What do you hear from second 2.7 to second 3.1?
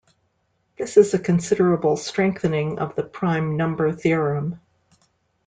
of the